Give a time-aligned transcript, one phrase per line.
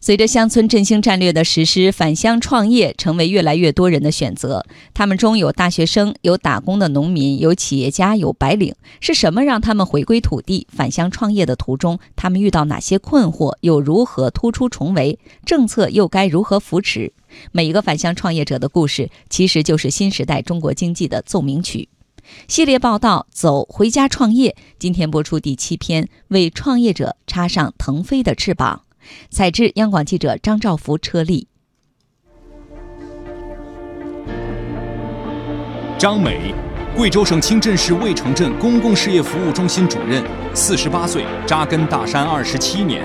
[0.00, 4.64] 随着乡村振兴战略的实施，返乡创业成为越来越多人的选择。
[4.94, 8.74] 他们中有大学生，有打工的农民，有企业家，有白领。
[9.00, 15.18] 是什么让他们回归土地、返乡创业的途中，他们遇到哪些困惑，又如何突出重围？
[15.44, 17.12] 政策又该如何扶持？
[17.52, 21.88] 每一个返乡创业者的故事，其实就是新时代中国经济的奏鸣曲。
[22.46, 28.82] 系列报道《走回家创业》，今天播出第七篇，为创业者插上腾飞的翅膀。
[29.30, 31.48] 采制：央广记者张兆福、车丽。
[35.98, 36.54] 张美，
[36.96, 40.22] 贵州省清镇市渭城镇公共事业服务中心主任，
[40.54, 43.04] 四十八岁，扎根大山二十七年。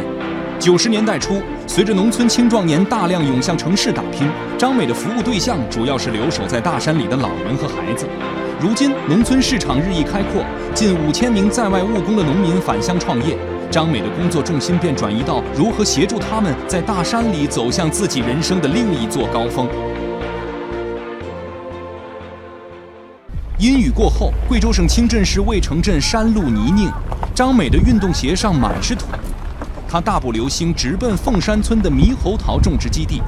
[0.60, 8.08] 九十年代初，随着农村青壮年大量涌向城市打拼，张美的服务对象主要是留守在大山里的老人和孩子。
[8.62, 13.36] 如今，农村市场日益开阔，近五千名在外务工的农民返乡创业。
[13.74, 19.68] 张美的工作重心便转移到如何协助他们在大山里走向自己人生的另一座高峰。
[23.58, 26.92] 阴雨过后，贵州省清镇市渭城镇山路泥泞，
[27.34, 29.08] 张美的运动鞋上满是土。
[29.90, 33.24] 他大步流星直奔凤山村的猕猴桃种植基地。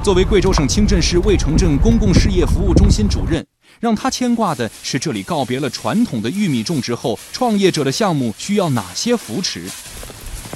[0.00, 3.44] 作为贵州省清镇市渭城镇公共事业服务中心主任。
[3.80, 9.68] 让他牵挂的是，这里告别了传统的玉米种植后，创业者的项目需要哪些扶持？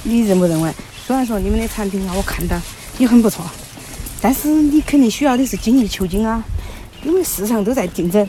[0.03, 0.73] 你认不认为？
[1.05, 2.59] 虽然说你们的产品啊，我看到
[2.97, 3.45] 也很不错，
[4.21, 6.43] 但是你肯定需要的是精益求精啊，
[7.03, 8.27] 因为市场都在竞争。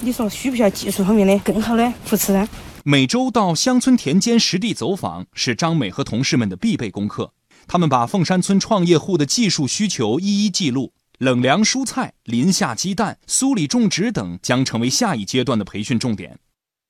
[0.00, 2.48] 你说需不需要技术方面的更好的扶持呢？
[2.84, 7.32] 每周到乡村田间实地走访，是张美和同事们的必备功课。
[7.66, 10.92] 他们把凤山村创业户的技术需求一一记录。
[11.18, 16.38] 冷凉蔬菜、林下鸡蛋、苏里种植等将成为下一阶段的培训重点。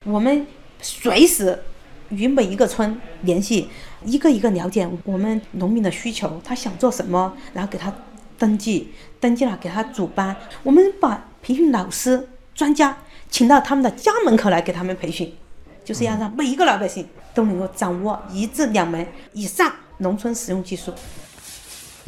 [0.04, 0.46] 我们
[0.82, 1.58] 随时
[2.10, 3.68] 与每一个村联系，
[4.04, 7.90] 一个一个了解我们农民的需求，他想做什么，然后给他
[8.36, 10.36] 登记，登记了给他组班。
[10.62, 12.98] 我们把培训老师、专家
[13.30, 15.32] 请到他们的家门口来给他们培训，
[15.82, 20.92] 就是要让每一个老百姓都能够掌握一至两门以上农村实用技术。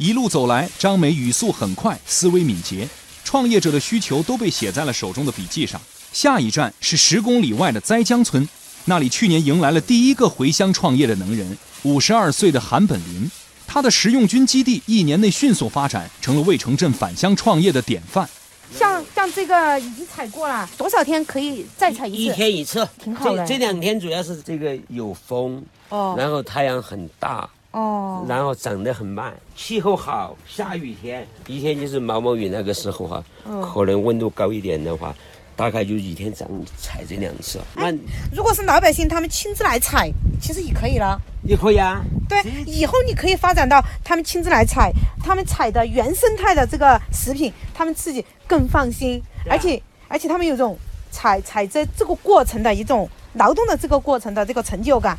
[0.01, 2.89] 一路走来，张梅语速很快，思维敏捷，
[3.23, 5.79] 创业者的需求都被写在了手中的笔记上。
[6.11, 8.49] 下一站是十公里外的栽江村，
[8.85, 13.29] 那里去年迎来了第一个回乡创业的能人，五十二岁的韩本林。
[13.67, 18.27] 他的食用菌基地一年内迅速发展，成了渭城镇返乡创业的典范。
[18.75, 22.33] 像像这个已经采过了，多少天可以再采一次？
[22.33, 23.45] 一天一次，挺好的。
[23.45, 27.47] 这两天主要是这个有风，哦，然后太阳很大。
[27.71, 33.23] 哦，然后长得很慢，气候好，下雨天，一天就是毛毛雨那个时候哈，
[33.61, 35.15] 可能温度高一点的话，
[35.55, 37.59] 大概就一天长采这两次。
[37.75, 37.91] 那
[38.35, 40.11] 如果是老百姓他们亲自来采，
[40.41, 41.17] 其实也可以了。
[41.43, 42.01] 也可以啊。
[42.27, 44.91] 对，以后你可以发展到他们亲自来采，
[45.23, 50.77] 他们采的原生态的这个食品，他们自己更放心，而且而且他们有种
[51.09, 55.17] 采采摘这个过程的一种劳动的这个过程的这个成就感。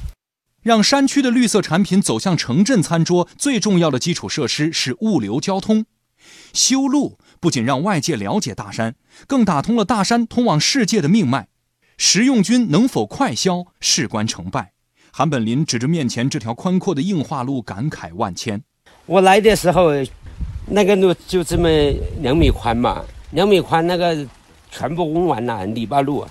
[0.63, 5.87] 让山区的绿色产品走向城镇餐桌，最重要的基础设施是物流交通。
[6.53, 8.95] 修路不仅让外界了解大山，
[9.27, 11.49] 更打通了大山通往世界的命脉。
[11.99, 14.73] 食用菌能否快销，事关成败。
[15.11, 18.63] 韩本林指着面前这条宽阔的硬化路，感慨万千。
[19.07, 19.91] 我来的时候，
[20.67, 21.69] 那个路就这么
[22.21, 24.17] 两米宽嘛，两米宽，那个
[24.71, 26.25] 全部挖完了泥巴路。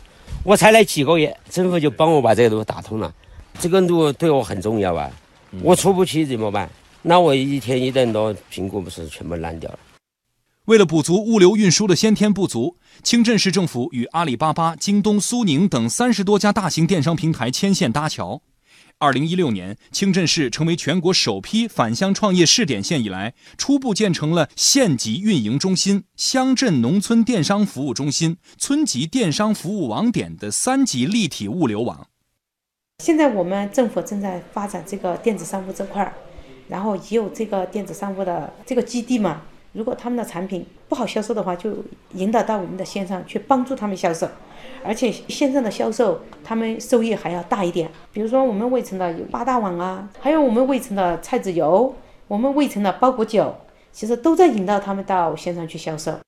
[0.43, 3.13] 我才来几个月，政府就帮我把这个路打通了。
[3.59, 5.11] 这个路对我很重要啊，
[5.61, 6.69] 我出不去怎么办？
[7.03, 9.79] 那我一天一吨多苹果不是全部烂掉了？
[10.65, 18.41] 为了补足物流运输的先天不足，清镇市政府与阿里巴巴、京东、苏宁等三十多家大型电商平台牵线搭桥。
[18.99, 32.07] 二零一六年，清镇市成为全国首批返乡创业试点县以来，初步建成了县级运营中心、乡镇农村电商服务中心、村级电商服务网点的三级立体物流网。
[33.01, 36.13] 现在我们政府正在发展这个电子商务这块儿，
[36.67, 39.41] 然后也有这个电子商务的这个基地嘛。
[39.73, 41.77] 如果他们的产品不好销售的话，就
[42.13, 44.27] 引导到我们的线上去帮助他们销售，
[44.85, 47.89] 而且线上的销售他们收益还要大一点。
[48.13, 51.95] 比如说我们渭城的有八大网啊，还有我们渭城的菜籽油，
[52.27, 53.55] 我们渭城的包谷酒，
[53.91, 56.19] 其实都在引导他们到线上去销售。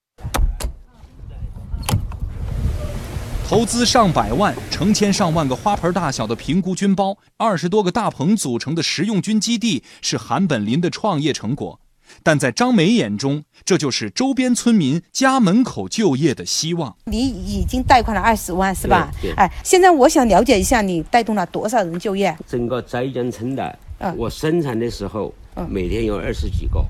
[3.47, 11.79] 投资上百万、成千上万个花盆大小的评估菌包，二十多个大棚组成的食用菌基地，是韩本林的创业成果。
[12.23, 16.95] 但在张梅眼中，这就是周边村民家门口就业的希望。
[17.05, 19.11] 你已经贷款了二十万，是吧？
[19.21, 19.31] 对。
[19.33, 22.35] 哎，现在我想了解一下，你带动了多少人就业？
[22.47, 23.79] 整个翟江村的，
[24.15, 26.83] 我生产的时候嗯每天有二十几个。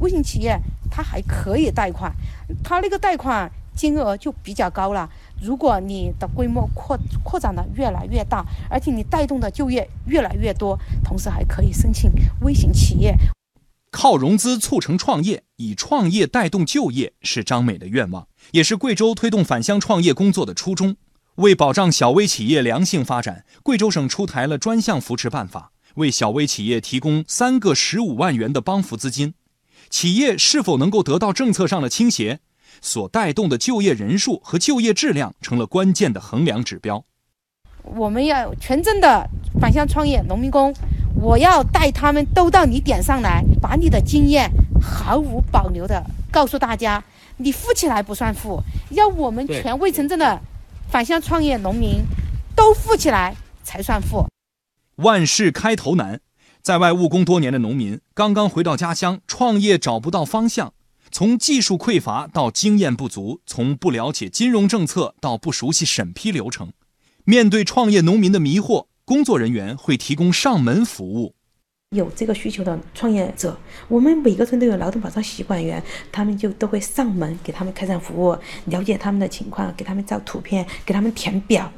[0.00, 0.58] 微型企业
[0.90, 2.10] 它还可以贷款，
[2.64, 5.08] 它那个贷款金额就比较高了。
[5.40, 12.10] 如果你的规模扩扩展的越来越大，而且你带动的就业越来越多，同时还可以申请
[12.42, 13.16] 微型企业。
[13.90, 20.96] 靠融资促成创业，以创业带动就业是张美的愿望，也是贵州推动返乡创业工作的初衷。
[21.36, 29.32] 为保障小微企业良性发展，贵州省出台了专项扶持办法，为小微企业提供三个十五万元的帮扶资金。
[29.88, 32.40] 企业是否能够得到政策上的倾斜，
[32.80, 37.04] 所带动的就业人数和就业质量成了关键的衡量指标。
[37.82, 39.28] 我们要全镇的
[39.60, 40.74] 返乡创业农民工，
[41.20, 44.50] 我要带他们都到你点上来，把你的经验
[44.80, 47.02] 毫无保留的告诉大家，
[47.38, 50.40] 你富起来不算富，要我们全魏城镇的
[50.90, 52.02] 返乡创业农民
[52.54, 53.34] 都富起来
[53.64, 54.26] 才算富。
[54.96, 56.20] 万事开头难，
[56.60, 60.74] 在外务工多年的农民刚刚回到家乡，创业找不到方向，
[61.12, 66.72] 从技术匮乏到经验不足，从不了解金融政策到不熟悉审批流程。
[67.24, 71.34] 面对创业农民的迷惑，工作人员会提供上门服务。
[71.96, 73.58] 有这个需求的创业者，
[73.88, 78.36] 我们每个村都有劳动保障习管员，他们就都会上门给他们开展服务，
[78.66, 81.72] 了解他们的情况，给他们照图片，给他们填表，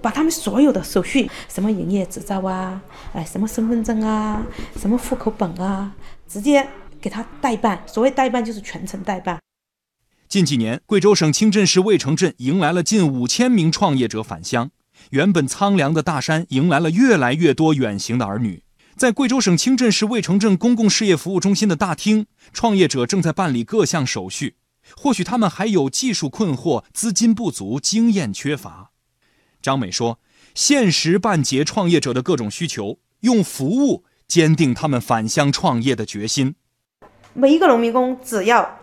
[0.00, 2.80] 把他们所有的手续，什么营业执照啊，
[3.12, 4.46] 哎，什么身份证啊，
[4.76, 5.92] 什么户口本啊，
[6.28, 6.64] 直接
[7.06, 7.80] 给他代办。
[7.86, 9.38] 所谓代办就是全程代办。
[10.26, 14.72] 近几年，贵州省清镇市魏城镇迎来了近五千名创业者返乡，
[15.10, 18.64] 原本苍凉的大山迎来了越来越多远行的儿女。
[18.96, 24.56] 在贵州省清镇市魏城镇公共事业服务中心的大厅，创业者正在办理各项手续。
[24.96, 28.90] 或许他们还有技术困惑、资金不足、经验缺乏。
[29.62, 30.18] 张美说
[30.56, 36.56] ：“现实办结创业者的各种需求，用服务坚定他们返乡创业的决心。”
[37.38, 38.78] 每一个农民工，只要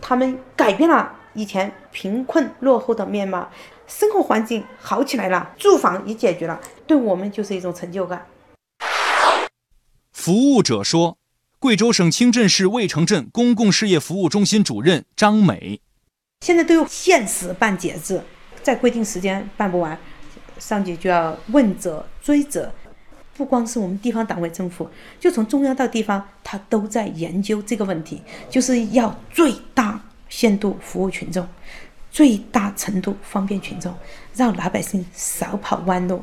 [0.00, 3.50] 他们改变了以前贫困落后的面貌，
[3.86, 8.26] 生活环境好起来了，住房也解决了，对我们就是一种成就感。
[10.10, 11.18] 服务者说
[11.60, 15.78] ：“贵州省清镇市魏城镇公共事业服务中心主任张美，
[16.40, 18.22] 现在都有限时办结制，
[18.62, 19.98] 在规定时间办不完，
[20.58, 22.72] 上级就要问责追责。
[23.36, 24.88] 不光是我们地方党委政府，
[25.18, 28.20] 就从中央到地方，他都在研究这个问题，
[28.50, 31.46] 就是要最大限度服务群众，
[32.10, 33.94] 最大程度方便群众，
[34.34, 36.22] 让老百姓少跑弯路。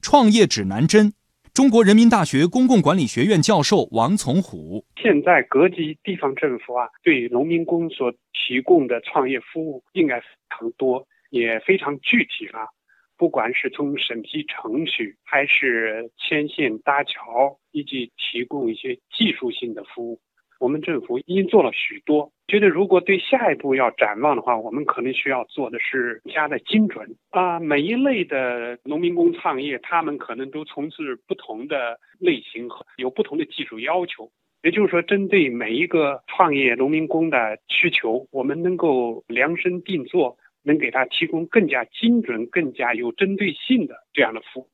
[0.00, 1.12] 创业指南针。”
[1.54, 10.26] 中国人民大学公共管理学院教授王从虎：现在各级地方政府啊，对农民工所提供的创业服务应该非
[10.58, 12.66] 常多，也非常具体了。
[13.16, 20.20] 不管是从审批程序，还是牵线搭桥，以及提供一些技术性的服务，
[20.58, 22.32] 我们政府已经做了许多。
[22.46, 27.58] 觉得如果对下一步要展望的话，我们可能需要做的是加的精准啊。
[27.58, 34.30] 每一类的农民工创业，他们可能都从事不同的类型和，有不同的技术要求。
[34.62, 44.73] 也就是说，针对每一个创业农民工的需求，我们能够量身定做，能给他提供更加精准、更加有针对性的这样的服务。